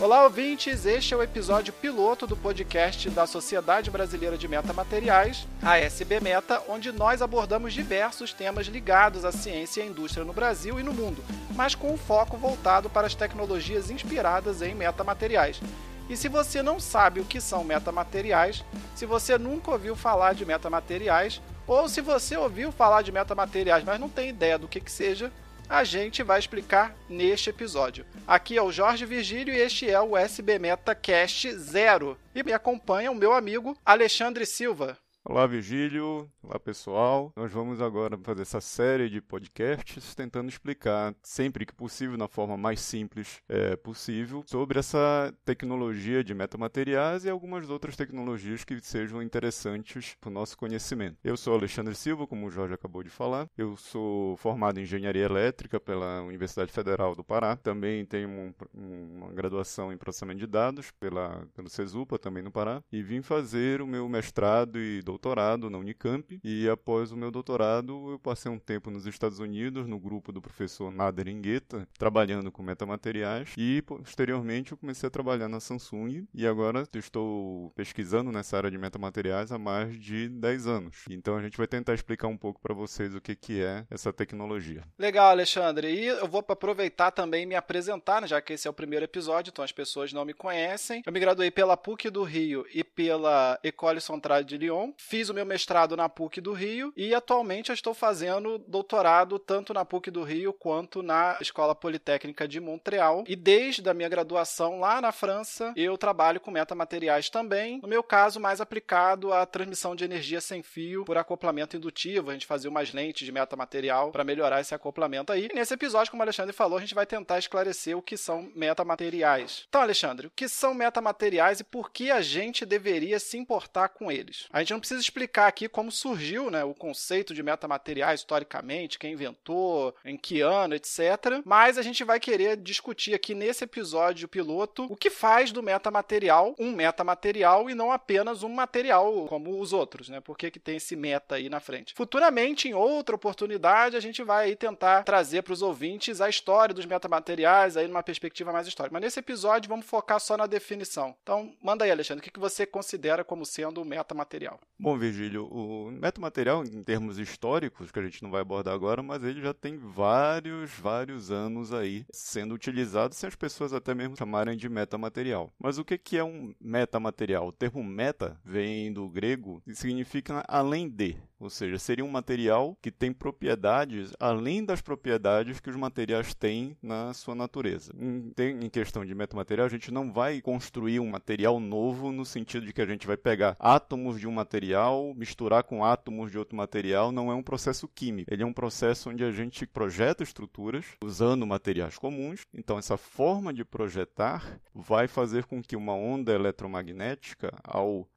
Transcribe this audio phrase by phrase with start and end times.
[0.00, 0.86] Olá, ouvintes!
[0.86, 6.62] Este é o episódio piloto do podcast da Sociedade Brasileira de Metamateriais, a SB Meta,
[6.68, 10.94] onde nós abordamos diversos temas ligados à ciência e à indústria no Brasil e no
[10.94, 11.20] mundo,
[11.56, 15.60] mas com um foco voltado para as tecnologias inspiradas em metamateriais.
[16.08, 20.46] E se você não sabe o que são metamateriais, se você nunca ouviu falar de
[20.46, 24.92] metamateriais, ou se você ouviu falar de metamateriais, mas não tem ideia do que, que
[24.92, 25.32] seja,
[25.68, 28.06] a gente vai explicar neste episódio.
[28.26, 32.16] Aqui é o Jorge Virgílio e este é o SB Meta Cast Zero.
[32.34, 34.96] E me acompanha o meu amigo Alexandre Silva.
[35.24, 36.30] Olá, Virgílio.
[36.48, 37.30] Olá, pessoal.
[37.36, 42.56] Nós vamos agora fazer essa série de podcasts tentando explicar, sempre que possível, na forma
[42.56, 49.22] mais simples é, possível, sobre essa tecnologia de metamateriais e algumas outras tecnologias que sejam
[49.22, 51.18] interessantes para o nosso conhecimento.
[51.22, 53.46] Eu sou Alexandre Silva, como o Jorge acabou de falar.
[53.54, 57.56] Eu sou formado em Engenharia Elétrica pela Universidade Federal do Pará.
[57.56, 62.82] Também tenho um, uma graduação em Processamento de Dados pela, pelo CESUPA, também no Pará.
[62.90, 67.30] E vim fazer o meu mestrado e doutorado doutorado na Unicamp e após o meu
[67.30, 72.50] doutorado eu passei um tempo nos Estados Unidos no grupo do professor Nader Ingueta, trabalhando
[72.50, 78.56] com metamateriais e posteriormente eu comecei a trabalhar na Samsung e agora estou pesquisando nessa
[78.56, 81.04] área de metamateriais há mais de 10 anos.
[81.08, 84.12] Então a gente vai tentar explicar um pouco para vocês o que, que é essa
[84.12, 84.82] tecnologia.
[84.98, 85.88] Legal, Alexandre.
[85.88, 89.04] E eu vou aproveitar também e me apresentar, né, já que esse é o primeiro
[89.04, 91.02] episódio, então as pessoas não me conhecem.
[91.06, 95.34] Eu me graduei pela PUC do Rio e pela École Centrale de Lyon fiz o
[95.34, 100.10] meu mestrado na PUC do Rio e atualmente eu estou fazendo doutorado tanto na PUC
[100.10, 103.22] do Rio quanto na Escola Politécnica de Montreal.
[103.28, 107.78] E desde a minha graduação lá na França, eu trabalho com metamateriais também.
[107.80, 112.30] No meu caso, mais aplicado à transmissão de energia sem fio por acoplamento indutivo.
[112.30, 115.48] A gente fazia umas lentes de metamaterial para melhorar esse acoplamento aí.
[115.52, 118.50] E nesse episódio, como o Alexandre falou, a gente vai tentar esclarecer o que são
[118.56, 119.66] metamateriais.
[119.68, 124.10] Então, Alexandre, o que são metamateriais e por que a gente deveria se importar com
[124.10, 124.48] eles?
[124.52, 126.07] A gente não precisa explicar aqui como surgiu
[126.50, 131.42] né, o conceito de metamateriais historicamente, quem inventou, em que ano, etc.
[131.44, 136.54] Mas a gente vai querer discutir aqui nesse episódio piloto o que faz do metamaterial
[136.58, 140.20] um metamaterial e não apenas um material como os outros, né?
[140.20, 141.94] Por que, que tem esse meta aí na frente?
[141.94, 146.86] Futuramente, em outra oportunidade, a gente vai tentar trazer para os ouvintes a história dos
[146.86, 148.92] metamateriais aí numa perspectiva mais histórica.
[148.92, 151.14] Mas nesse episódio vamos focar só na definição.
[151.22, 154.60] Então, manda aí, Alexandre, o que, que você considera como sendo um metamaterial?
[154.78, 159.22] Bom, Virgílio, o metamaterial, em termos históricos, que a gente não vai abordar agora, mas
[159.24, 164.56] ele já tem vários, vários anos aí sendo utilizado, sem as pessoas até mesmo chamarem
[164.56, 165.50] de metamaterial.
[165.58, 167.48] Mas o que é um metamaterial?
[167.48, 171.16] O termo meta vem do grego e significa além de.
[171.40, 176.76] Ou seja, seria um material que tem propriedades além das propriedades que os materiais têm
[176.82, 177.92] na sua natureza.
[177.96, 182.72] Em, questão de metamaterial, a gente não vai construir um material novo no sentido de
[182.72, 187.12] que a gente vai pegar átomos de um material, misturar com átomos de outro material.
[187.12, 188.32] Não é um processo químico.
[188.32, 192.42] Ele é um processo onde a gente projeta estruturas usando materiais comuns.
[192.52, 198.08] Então, essa forma de projetar vai fazer com que uma onda eletromagnética, ao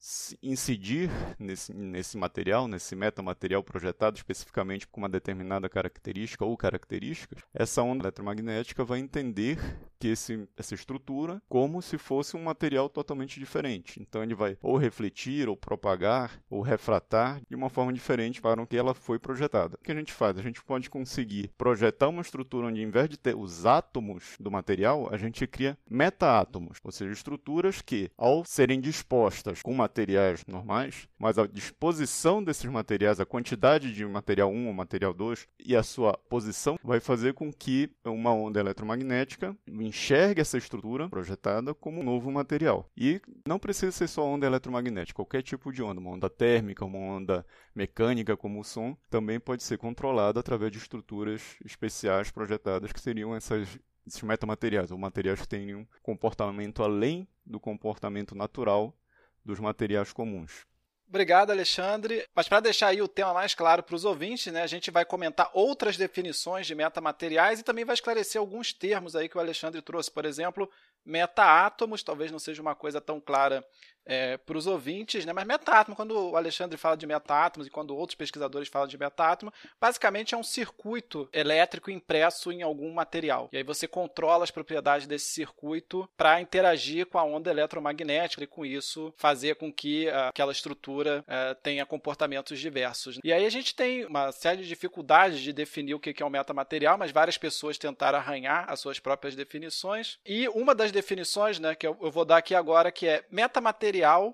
[0.41, 7.83] incidir nesse, nesse material, nesse metamaterial projetado especificamente com uma determinada característica ou características, essa
[7.83, 9.59] onda eletromagnética vai entender
[10.01, 14.01] que esse, essa estrutura como se fosse um material totalmente diferente.
[14.01, 18.65] Então ele vai ou refletir, ou propagar, ou refratar de uma forma diferente para o
[18.65, 19.77] que ela foi projetada.
[19.79, 20.39] O que a gente faz?
[20.39, 24.49] A gente pode conseguir projetar uma estrutura onde, em vez de ter os átomos do
[24.49, 31.07] material, a gente cria meta-átomos, ou seja, estruturas que, ao serem dispostas com materiais normais,
[31.19, 35.83] mas a disposição desses materiais a quantidade de material 1 ou material 2 e a
[35.83, 39.55] sua posição vai fazer com que uma onda eletromagnética
[39.91, 42.89] enxergue essa estrutura projetada como um novo material.
[42.97, 46.97] E não precisa ser só onda eletromagnética, qualquer tipo de onda, uma onda térmica, uma
[46.97, 47.45] onda
[47.75, 53.35] mecânica como o som, também pode ser controlada através de estruturas especiais projetadas que seriam
[53.35, 53.77] essas
[54.07, 58.97] esses metamateriais, ou materiais que têm um comportamento além do comportamento natural
[59.45, 60.65] dos materiais comuns.
[61.11, 62.25] Obrigado, Alexandre.
[62.33, 65.03] Mas para deixar aí o tema mais claro para os ouvintes, né, a gente vai
[65.03, 69.81] comentar outras definições de metamateriais e também vai esclarecer alguns termos aí que o Alexandre
[69.81, 70.09] trouxe.
[70.09, 70.71] Por exemplo,
[71.05, 73.61] metaátomos, talvez não seja uma coisa tão clara
[74.05, 75.33] é, para os ouvintes, né?
[75.33, 79.53] mas metaátomo, quando o Alexandre fala de metaátomos e quando outros pesquisadores falam de metaátomo,
[79.79, 83.49] basicamente é um circuito elétrico impresso em algum material.
[83.51, 88.47] E aí você controla as propriedades desse circuito para interagir com a onda eletromagnética e
[88.47, 93.19] com isso fazer com que uh, aquela estrutura uh, tenha comportamentos diversos.
[93.23, 96.29] E aí a gente tem uma série de dificuldades de definir o que é um
[96.29, 100.19] metamaterial, mas várias pessoas tentaram arranhar as suas próprias definições.
[100.25, 103.90] E uma das definições, né, que eu, eu vou dar aqui agora, que é metamaterial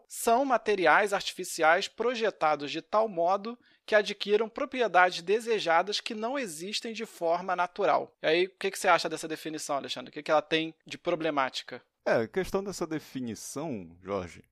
[0.07, 7.05] são materiais artificiais projetados de tal modo que adquiram propriedades desejadas que não existem de
[7.05, 8.13] forma natural.
[8.21, 10.09] E aí, o que, você acha dessa definição, Alexandre?
[10.09, 11.81] O que, ela tem de problemática?
[12.05, 14.43] É, a questão dessa definição, Jorge,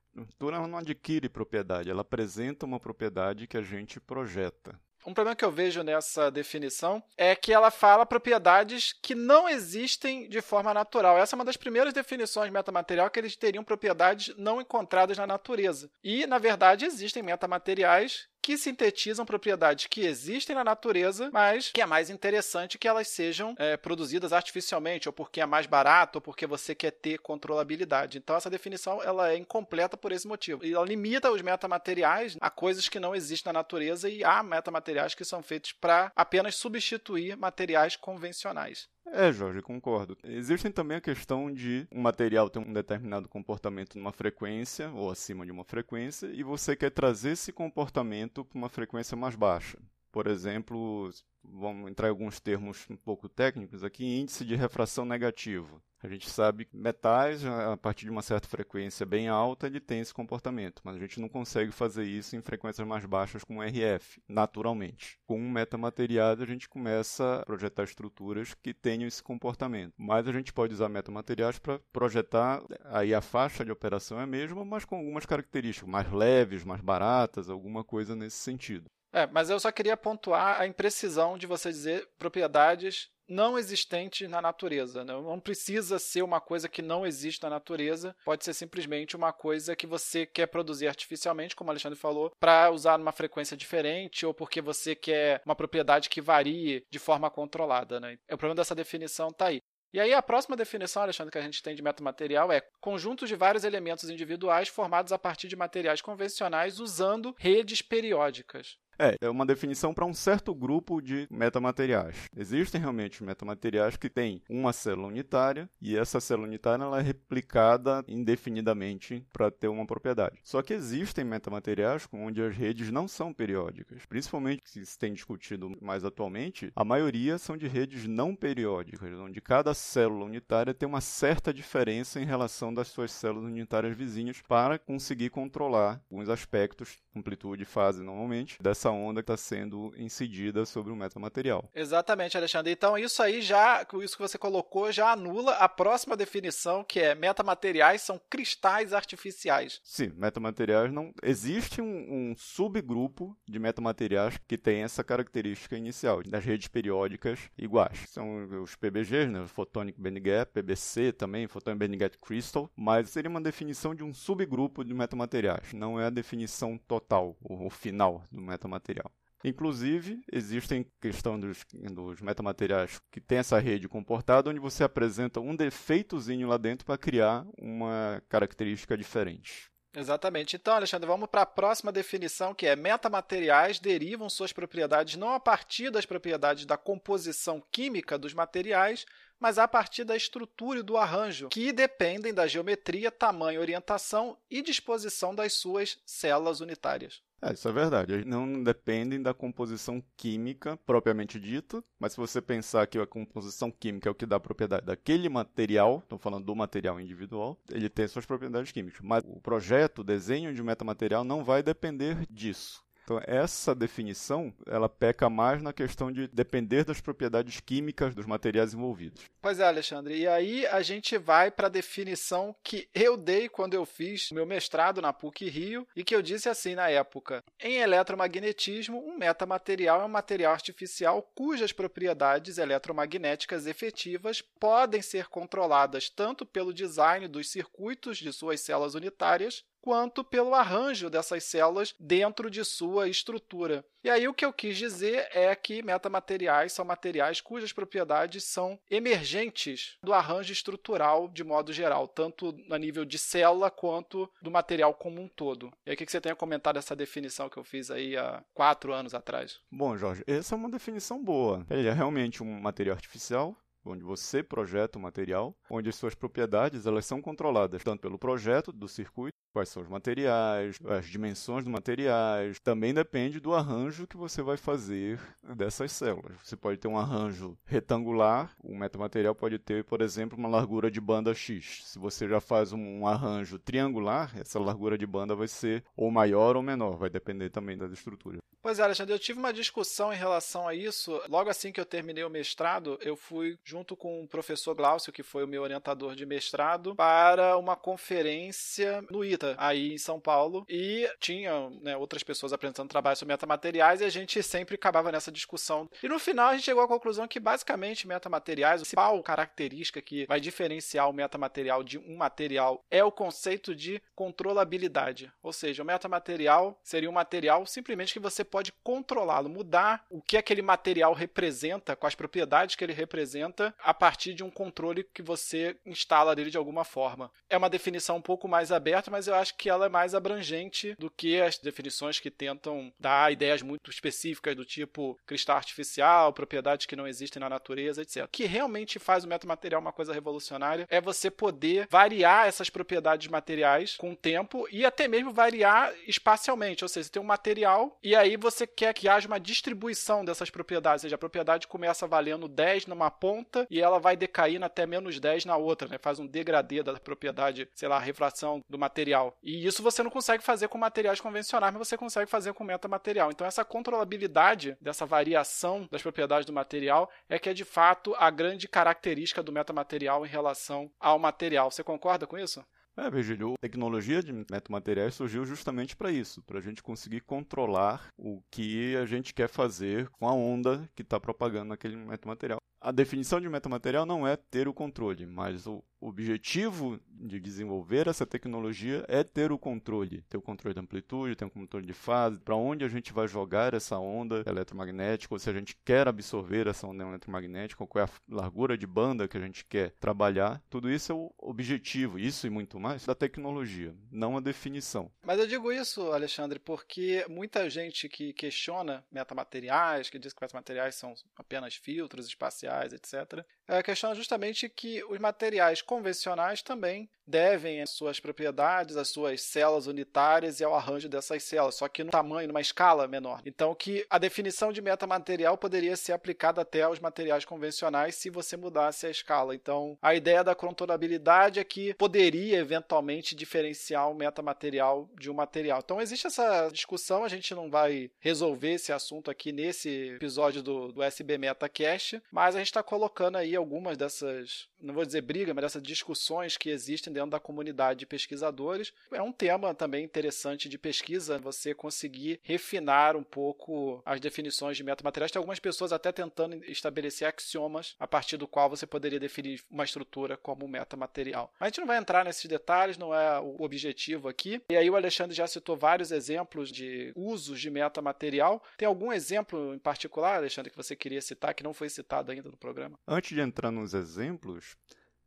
[0.42, 4.80] ela não adquire propriedade, ela apresenta uma propriedade que a gente projeta.
[5.06, 10.28] Um problema que eu vejo nessa definição é que ela fala propriedades que não existem
[10.28, 11.18] de forma natural.
[11.18, 15.28] Essa é uma das primeiras definições de metamaterial que eles teriam propriedades não encontradas na
[15.28, 15.92] natureza.
[16.04, 21.86] E, na verdade, existem metamateriais que sintetizam propriedades que existem na natureza, mas que é
[21.88, 26.45] mais interessante que elas sejam é, produzidas artificialmente, ou porque é mais barato, ou porque
[26.45, 28.19] você quer ter controlabilidade.
[28.19, 30.63] Então, essa definição ela é incompleta por esse motivo.
[30.63, 35.15] E ela limita os metamateriais a coisas que não existem na natureza e há metamateriais
[35.15, 38.88] que são feitos para apenas substituir materiais convencionais.
[39.17, 40.17] É, Jorge, concordo.
[40.25, 45.45] Existem também a questão de um material ter um determinado comportamento numa frequência ou acima
[45.45, 49.77] de uma frequência e você quer trazer esse comportamento para uma frequência mais baixa.
[50.15, 51.09] Por exemplo,
[51.44, 55.81] vamos entrar em alguns termos um pouco técnicos aqui, índice de refração negativo.
[56.01, 60.00] A gente sabe que metais, a partir de uma certa frequência bem alta, ele tem
[60.00, 64.21] esse comportamento, mas a gente não consegue fazer isso em frequências mais baixas com RF,
[64.25, 65.19] naturalmente.
[65.27, 69.95] Com um metamateriais, a gente começa a projetar estruturas que tenham esse comportamento.
[69.97, 74.27] Mas a gente pode usar metamateriais para projetar, aí a faixa de operação é a
[74.27, 78.89] mesma, mas com algumas características mais leves, mais baratas, alguma coisa nesse sentido.
[79.15, 84.41] É, mas eu só queria pontuar a imprecisão de você dizer propriedades não existente na
[84.41, 85.06] natureza.
[85.06, 85.13] Né?
[85.13, 89.73] Não precisa ser uma coisa que não existe na natureza, pode ser simplesmente uma coisa
[89.73, 94.33] que você quer produzir artificialmente, como o Alexandre falou, para usar numa frequência diferente ou
[94.33, 98.01] porque você quer uma propriedade que varie de forma controlada.
[98.01, 98.18] Né?
[98.29, 99.61] O problema dessa definição está aí.
[99.94, 103.33] E aí a próxima definição, Alexandre, que a gente tem de metamaterial é conjunto de
[103.33, 108.75] vários elementos individuais formados a partir de materiais convencionais usando redes periódicas.
[108.97, 112.15] É, é uma definição para um certo grupo de metamateriais.
[112.36, 118.03] Existem realmente metamateriais que têm uma célula unitária e essa célula unitária ela é replicada
[118.07, 120.39] indefinidamente para ter uma propriedade.
[120.44, 124.06] Só que existem metamateriais onde as redes não são periódicas.
[124.06, 129.42] Principalmente que se tem discutido mais atualmente, a maioria são de redes não periódicas, onde
[129.42, 134.80] cada célula unitária tem uma certa diferença em relação das suas células unitárias vizinhas para
[134.80, 140.91] conseguir controlar alguns aspectos, amplitude, fase normalmente, dessa essa onda que está sendo incidida sobre
[140.91, 141.67] o metamaterial.
[141.73, 142.71] Exatamente, Alexandre.
[142.71, 147.15] Então isso aí já, isso que você colocou, já anula a próxima definição, que é
[147.15, 149.81] metamateriais são cristais artificiais.
[149.83, 151.13] Sim, metamateriais não.
[151.23, 158.05] Existe um, um subgrupo de metamateriais que tem essa característica inicial, das redes periódicas iguais.
[158.09, 159.47] São os PBGs, né?
[159.47, 164.13] Photonic Band Gap, PBC também, Photonic Band Gap Crystal, mas seria uma definição de um
[164.13, 169.12] subgrupo de metamateriais, não é a definição total, o, o final do metamaterial metamaterial.
[169.44, 175.56] Inclusive, existem questão dos, dos metamateriais que tem essa rede comportada, onde você apresenta um
[175.56, 179.69] defeitozinho lá dentro para criar uma característica diferente.
[179.95, 180.56] Exatamente.
[180.56, 185.40] Então, Alexandre, vamos para a próxima definição, que é metamateriais derivam suas propriedades não a
[185.40, 189.06] partir das propriedades da composição química dos materiais,
[189.40, 194.61] mas a partir da estrutura e do arranjo, que dependem da geometria, tamanho, orientação e
[194.61, 197.21] disposição das suas células unitárias.
[197.42, 198.13] É, isso é verdade.
[198.13, 203.71] Eles não dependem da composição química propriamente dita, mas se você pensar que a composição
[203.71, 207.89] química é o que dá a propriedade daquele material, estou falando do material individual, ele
[207.89, 209.01] tem suas propriedades químicas.
[209.04, 212.84] Mas o projeto, o desenho de metamaterial não vai depender disso.
[213.06, 218.74] Então, essa definição, ela peca mais na questão de depender das propriedades químicas dos materiais
[218.74, 219.26] envolvidos.
[219.40, 220.18] Pois é, Alexandre.
[220.18, 224.44] E aí a gente vai para a definição que eu dei quando eu fiz meu
[224.44, 230.02] mestrado na PUC Rio e que eu disse assim na época: em eletromagnetismo, um metamaterial
[230.02, 237.52] é um material artificial cujas propriedades eletromagnéticas efetivas podem ser controladas tanto pelo design dos
[237.52, 243.85] circuitos de suas células unitárias quanto pelo arranjo dessas células dentro de sua estrutura.
[244.04, 248.80] E aí o que eu quis dizer é que metamateriais são materiais cujas propriedades são
[248.89, 254.92] emergentes do arranjo estrutural de modo geral, tanto a nível de célula quanto do material
[254.92, 255.71] como um todo.
[255.85, 258.44] E aí o que você tem a comentar dessa definição que eu fiz aí há
[258.56, 259.59] quatro anos atrás?
[259.71, 261.63] Bom, Jorge, essa é uma definição boa.
[261.69, 266.85] Ele é realmente um material artificial onde você projeta o material, onde as suas propriedades
[266.85, 271.71] elas são controladas tanto pelo projeto do circuito, quais são os materiais, as dimensões dos
[271.71, 275.18] materiais, também depende do arranjo que você vai fazer
[275.56, 276.35] dessas células.
[276.44, 280.99] Você pode ter um arranjo retangular, o metamaterial pode ter, por exemplo, uma largura de
[280.99, 281.83] banda X.
[281.85, 286.57] Se você já faz um arranjo triangular, essa largura de banda vai ser ou maior
[286.57, 288.42] ou menor, vai depender também das estruturas.
[288.66, 291.22] Pois é, Alexandre, eu tive uma discussão em relação a isso.
[291.30, 295.22] Logo assim que eu terminei o mestrado, eu fui junto com o professor Glaucio, que
[295.22, 300.66] foi o meu orientador de mestrado, para uma conferência no ITA, aí em São Paulo.
[300.68, 305.31] E tinha né, outras pessoas apresentando trabalho sobre metamateriais e a gente sempre acabava nessa
[305.31, 305.88] discussão.
[306.02, 310.26] E no final a gente chegou à conclusão que basicamente metamateriais, a principal característica que
[310.26, 315.31] vai diferenciar o metamaterial de um material é o conceito de controlabilidade.
[315.44, 320.38] Ou seja, o metamaterial seria um material simplesmente que você pode controlá-lo, mudar o que
[320.38, 325.76] aquele material representa, as propriedades que ele representa, a partir de um controle que você
[325.85, 327.30] instala dele de alguma forma.
[327.50, 330.95] É uma definição um pouco mais aberta, mas eu acho que ela é mais abrangente
[330.97, 336.85] do que as definições que tentam dar ideias muito específicas do tipo cristal artificial, propriedades
[336.85, 338.24] que não existem na natureza, etc.
[338.24, 343.28] O que realmente faz o metamaterial uma coisa revolucionária é você poder variar essas propriedades
[343.28, 347.97] materiais com o tempo e até mesmo variar espacialmente, ou seja, você tem um material
[348.02, 352.06] e aí você quer que haja uma distribuição dessas propriedades, ou seja, a propriedade começa
[352.06, 355.97] valendo 10 numa ponta e ela vai decaindo até menos 10 na outra, né?
[355.97, 359.35] Faz um degradê da propriedade, sei lá, refração do material.
[359.42, 363.31] E isso você não consegue fazer com materiais convencionais, mas você consegue fazer com metamaterial.
[363.31, 368.30] Então essa controlabilidade dessa variação das propriedades do material é que é de fato a
[368.30, 371.71] grande característica do metamaterial em relação ao material.
[371.71, 372.64] Você concorda com isso?
[372.97, 378.07] É, Virgílio, a tecnologia de metamateriais surgiu justamente para isso, para a gente conseguir controlar
[378.18, 382.57] o que a gente quer fazer com a onda que está propagando naquele metamaterial.
[382.85, 388.27] A definição de metamaterial não é ter o controle, mas o objetivo de desenvolver essa
[388.27, 392.39] tecnologia é ter o controle, ter o controle de amplitude, ter o controle de fase,
[392.39, 396.68] para onde a gente vai jogar essa onda eletromagnética, ou se a gente quer absorver
[396.68, 400.61] essa onda eletromagnética, qual é a largura de banda que a gente quer trabalhar.
[400.69, 405.11] Tudo isso é o objetivo, isso e muito mais, da tecnologia, não a definição.
[405.23, 410.94] Mas eu digo isso, Alexandre, porque muita gente que questiona metamateriais, que diz que metamateriais
[410.94, 417.90] são apenas filtros espaciais, etc., é, questiona justamente que os materiais convencionais também devem as
[417.90, 422.48] suas propriedades, as suas células unitárias e ao arranjo dessas células, só que no tamanho,
[422.48, 423.42] numa escala menor.
[423.45, 428.56] Então, que a definição de metamaterial poderia ser aplicada até aos materiais convencionais se você
[428.56, 429.56] mudasse a escala.
[429.56, 435.81] Então, a ideia da controlabilidade é que poderia eventualmente diferenciar o metamaterial de um material.
[435.84, 440.92] Então, existe essa discussão, a gente não vai resolver esse assunto aqui nesse episódio do,
[440.92, 445.54] do SB MetaCast, mas a gente está colocando aí algumas dessas, não vou dizer briga,
[445.54, 448.94] mas dessas discussões que existem dentro da comunidade de pesquisadores.
[449.12, 454.83] É um tema também interessante de pesquisa, você conseguir refinar um pouco as definições de
[454.83, 455.31] metamateriais.
[455.31, 459.83] Tem algumas pessoas até tentando estabelecer axiomas a partir do qual você poderia definir uma
[459.83, 461.52] estrutura como metamaterial.
[461.59, 464.62] A gente não vai entrar nesses detalhes, não é o objetivo aqui.
[464.69, 468.64] E aí o Alexandre já citou vários exemplos de usos de metamaterial.
[468.78, 472.50] Tem algum exemplo em particular, Alexandre, que você queria citar que não foi citado ainda
[472.50, 473.00] no programa?
[473.07, 474.78] Antes de entrar nos exemplos,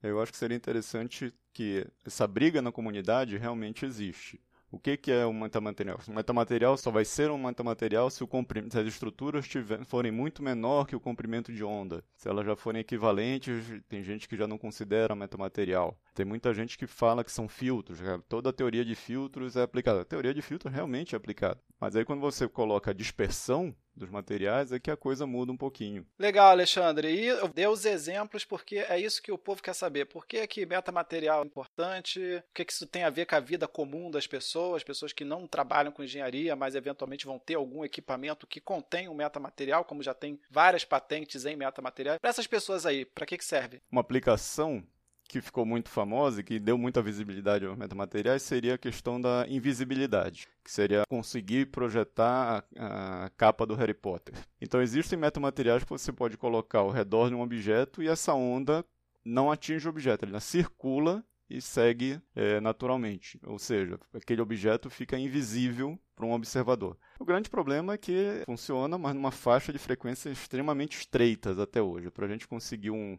[0.03, 4.41] eu acho que seria interessante que essa briga na comunidade realmente existe.
[4.71, 5.99] O que, que é um metamaterial?
[6.07, 8.29] Um metamaterial só vai ser um metamaterial se, o
[8.71, 12.05] se as estruturas tiver, forem muito menor que o comprimento de onda.
[12.15, 15.99] Se elas já forem equivalentes, tem gente que já não considera metamaterial.
[16.15, 17.99] Tem muita gente que fala que são filtros.
[18.29, 20.03] Toda a teoria de filtros é aplicada.
[20.03, 21.59] A teoria de filtros realmente é aplicada.
[21.81, 26.07] Mas aí quando você coloca dispersão dos materiais é que a coisa muda um pouquinho.
[26.19, 27.09] Legal, Alexandre.
[27.09, 30.07] E eu dei os exemplos porque é isso que o povo quer saber.
[30.07, 32.21] Por que, que metamaterial é importante?
[32.21, 34.85] O que, que isso tem a ver com a vida comum das pessoas?
[34.85, 39.15] Pessoas que não trabalham com engenharia, mas eventualmente vão ter algum equipamento que contém um
[39.15, 42.19] metamaterial, como já tem várias patentes em metamaterial.
[42.21, 43.83] Para essas pessoas aí, para que, que serve?
[43.91, 44.83] Uma aplicação
[45.29, 49.45] que ficou muito famosa e que deu muita visibilidade aos metamateriais seria a questão da
[49.47, 54.35] invisibilidade, que seria conseguir projetar a, a, capa do Harry Potter.
[54.59, 58.83] Então existem metamateriais que você pode colocar ao redor de um objeto e essa onda
[59.23, 65.19] não atinge o objeto, ela circula e segue é, naturalmente, ou seja, aquele objeto fica
[65.19, 66.97] invisível para um observador.
[67.19, 72.11] O grande problema é que funciona, mas numa faixa de frequência extremamente estreitas até hoje.
[72.11, 73.19] Para a gente conseguir um,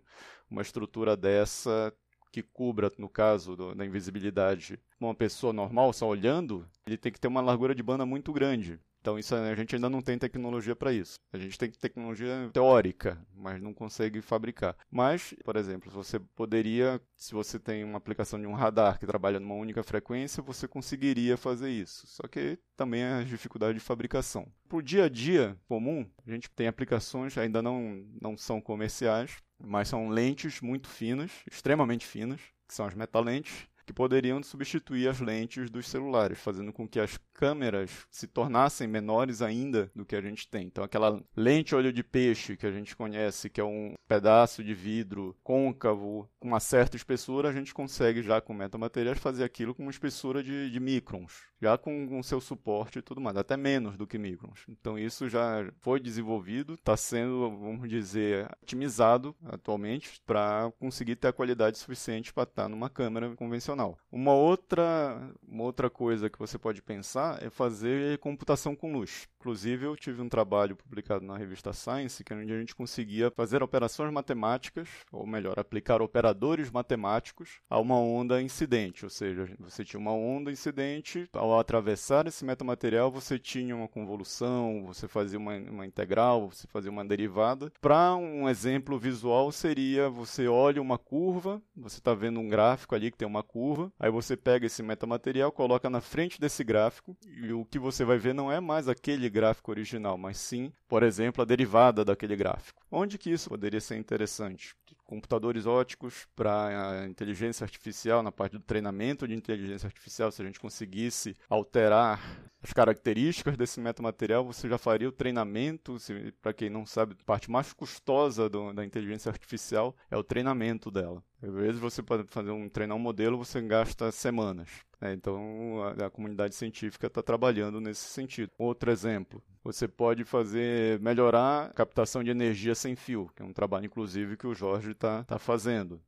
[0.49, 1.93] uma estrutura dessa
[2.31, 7.19] que cubra, no caso do, da invisibilidade, uma pessoa normal só olhando, ele tem que
[7.19, 8.79] ter uma largura de banda muito grande.
[9.01, 11.19] Então isso a gente ainda não tem tecnologia para isso.
[11.31, 14.75] A gente tem tecnologia teórica, mas não consegue fabricar.
[14.91, 19.39] Mas, por exemplo, você poderia, se você tem uma aplicação de um radar que trabalha
[19.39, 22.05] numa única frequência, você conseguiria fazer isso.
[22.07, 24.51] Só que também é a dificuldade de fabricação.
[24.67, 29.37] Para o dia a dia comum, a gente tem aplicações ainda não não são comerciais,
[29.59, 35.19] mas são lentes muito finas, extremamente finas, que são as metalentes, que poderiam substituir as
[35.19, 40.21] lentes dos celulares, fazendo com que as câmeras se tornassem menores ainda do que a
[40.21, 40.67] gente tem.
[40.67, 44.75] Então, aquela lente olho de peixe que a gente conhece, que é um pedaço de
[44.75, 49.81] vidro côncavo com uma certa espessura, a gente consegue já com metamateriais fazer aquilo com
[49.81, 53.97] uma espessura de, de microns, já com o seu suporte e tudo mais, até menos
[53.97, 54.65] do que microns.
[54.69, 61.33] Então, isso já foi desenvolvido, está sendo, vamos dizer, otimizado atualmente para conseguir ter a
[61.33, 63.78] qualidade suficiente para estar tá numa câmera convencional
[64.11, 69.27] Uma outra, uma outra coisa que você pode pensar é fazer computação com luz.
[69.39, 73.31] Inclusive, eu tive um trabalho publicado na revista Science, que é onde a gente conseguia
[73.31, 79.05] fazer operações matemáticas, ou melhor, aplicar operadores matemáticos a uma onda incidente.
[79.05, 84.83] Ou seja, você tinha uma onda incidente, ao atravessar esse metamaterial, você tinha uma convolução,
[84.85, 87.71] você fazia uma, uma integral, você fazia uma derivada.
[87.79, 93.09] Para um exemplo visual, seria você olha uma curva, você está vendo um gráfico ali
[93.09, 93.68] que tem uma curva,
[93.99, 98.17] aí você pega esse metamaterial, coloca na frente desse gráfico, e o que você vai
[98.17, 102.83] ver não é mais aquele gráfico original, mas sim, por exemplo, a derivada daquele gráfico.
[102.91, 104.75] Onde que isso poderia ser interessante?
[105.05, 110.59] Computadores óticos para inteligência artificial, na parte do treinamento de inteligência artificial, se a gente
[110.59, 112.19] conseguisse alterar
[112.61, 115.97] as características desse metamaterial, você já faria o treinamento.
[116.41, 120.91] Para quem não sabe, a parte mais custosa do, da inteligência artificial é o treinamento
[120.91, 121.23] dela.
[121.41, 124.69] Às vezes você pode fazer um treinar um modelo, você gasta semanas.
[124.99, 125.13] Né?
[125.13, 128.51] Então a, a comunidade científica está trabalhando nesse sentido.
[128.57, 133.53] Outro exemplo, você pode fazer melhorar a captação de energia sem fio, que é um
[133.53, 136.01] trabalho inclusive que o Jorge está tá fazendo.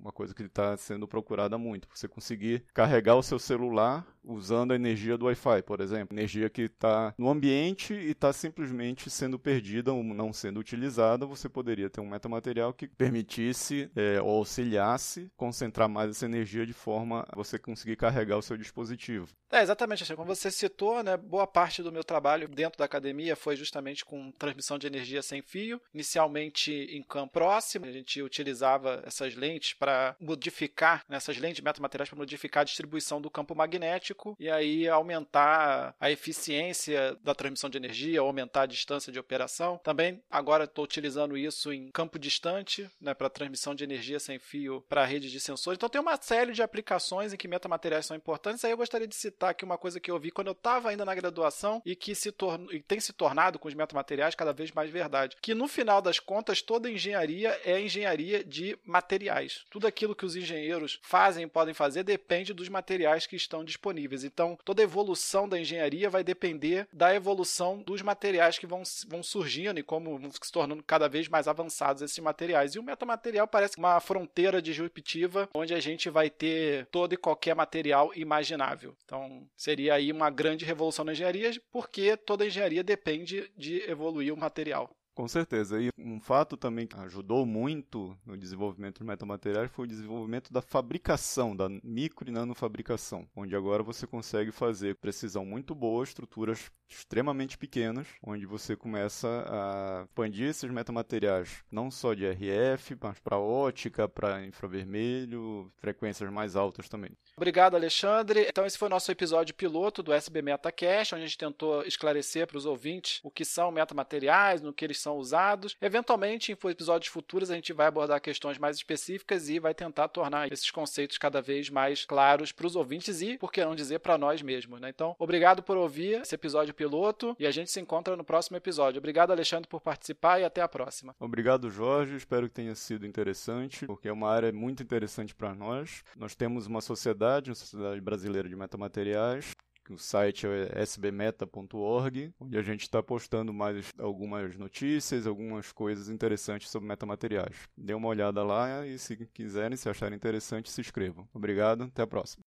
[0.00, 1.88] Uma coisa que está sendo procurada muito.
[1.94, 6.16] Você conseguir carregar o seu celular usando a energia do Wi-Fi, por exemplo.
[6.16, 11.26] Energia que está no ambiente e está simplesmente sendo perdida ou não sendo utilizada.
[11.26, 16.72] Você poderia ter um metamaterial que permitisse é, ou auxiliasse concentrar mais essa energia de
[16.72, 19.28] forma a você conseguir carregar o seu dispositivo.
[19.50, 20.02] É, exatamente.
[20.02, 24.04] Assim, como você citou, né, boa parte do meu trabalho dentro da academia foi justamente
[24.04, 25.80] com transmissão de energia sem fio.
[25.92, 29.89] Inicialmente em campo próximo, a gente utilizava essas lentes para
[30.20, 35.94] modificar, né, essas lentes metamateriais para modificar a distribuição do campo magnético e aí aumentar
[35.98, 39.78] a eficiência da transmissão de energia, aumentar a distância de operação.
[39.82, 44.84] Também agora estou utilizando isso em campo distante, né, para transmissão de energia sem fio
[44.88, 45.76] para rede de sensores.
[45.76, 48.64] Então tem uma série de aplicações em que metamateriais são importantes.
[48.64, 51.04] Aí eu gostaria de citar aqui uma coisa que eu vi quando eu estava ainda
[51.04, 54.70] na graduação e que se tornou e tem se tornado com os metamateriais cada vez
[54.72, 55.36] mais verdade.
[55.40, 59.64] Que no final das contas, toda engenharia é engenharia de materiais.
[59.70, 64.24] Tudo aquilo que os engenheiros fazem e podem fazer depende dos materiais que estão disponíveis.
[64.24, 69.78] Então, toda evolução da engenharia vai depender da evolução dos materiais que vão, vão surgindo
[69.78, 72.74] e como vão se tornando cada vez mais avançados esses materiais.
[72.74, 77.54] E o metamaterial parece uma fronteira disruptiva onde a gente vai ter todo e qualquer
[77.54, 78.96] material imaginável.
[79.04, 84.36] Então, seria aí uma grande revolução na engenharia, porque toda engenharia depende de evoluir o
[84.36, 84.90] material.
[85.14, 85.80] Com certeza.
[85.80, 90.62] E um fato também que ajudou muito no desenvolvimento de metamateriais foi o desenvolvimento da
[90.62, 97.56] fabricação, da micro e nanofabricação, onde agora você consegue fazer precisão muito boa, estruturas extremamente
[97.56, 104.08] pequenas, onde você começa a expandir esses metamateriais, não só de RF, mas para ótica,
[104.08, 107.10] para infravermelho, frequências mais altas também.
[107.36, 108.46] Obrigado, Alexandre.
[108.48, 112.46] Então, esse foi o nosso episódio piloto do SB MetaCast, onde a gente tentou esclarecer
[112.46, 115.76] para os ouvintes o que são metamateriais, no que são usados.
[115.80, 120.50] Eventualmente, em episódios futuros, a gente vai abordar questões mais específicas e vai tentar tornar
[120.52, 124.18] esses conceitos cada vez mais claros para os ouvintes e, por que não dizer, para
[124.18, 124.80] nós mesmos.
[124.80, 124.88] Né?
[124.88, 128.98] Então, obrigado por ouvir esse episódio piloto e a gente se encontra no próximo episódio.
[128.98, 131.14] Obrigado, Alexandre, por participar e até a próxima.
[131.18, 132.16] Obrigado, Jorge.
[132.16, 136.04] Espero que tenha sido interessante, porque é uma área muito interessante para nós.
[136.16, 139.52] Nós temos uma sociedade, uma sociedade brasileira de metamateriais,
[139.92, 146.70] o site é sbmeta.org, onde a gente está postando mais algumas notícias, algumas coisas interessantes
[146.70, 147.68] sobre metamateriais.
[147.76, 151.28] Dê uma olhada lá e se quiserem, se acharem interessante, se inscrevam.
[151.34, 152.44] Obrigado, até a próxima.